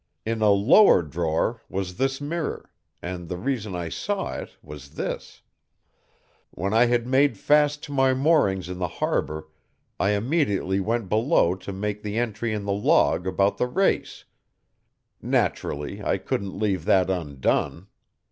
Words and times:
In 0.25 0.41
a 0.41 0.49
lower 0.49 1.03
drawer 1.03 1.61
was 1.69 1.97
this 1.97 2.19
mirror, 2.19 2.71
and 3.03 3.29
the 3.29 3.37
reason 3.37 3.75
I 3.75 3.89
saw 3.89 4.33
it 4.33 4.49
was 4.63 4.95
this: 4.95 5.43
"When 6.49 6.73
I 6.73 6.85
had 6.87 7.05
made 7.05 7.37
fast 7.37 7.83
to 7.83 7.91
my 7.91 8.15
moorings 8.15 8.67
in 8.67 8.79
the 8.79 8.87
harbor 8.87 9.47
I 9.99 10.13
immediately 10.13 10.79
went 10.79 11.07
below 11.07 11.53
to 11.53 11.71
make 11.71 12.01
the 12.01 12.17
entry 12.17 12.51
in 12.51 12.65
the 12.65 12.71
log 12.71 13.27
about 13.27 13.59
the 13.59 13.67
race 13.67 14.25
naturally 15.21 16.01
I 16.03 16.17
couldn't 16.17 16.57
leave 16.57 16.85
that 16.85 17.11
undone. 17.11 17.85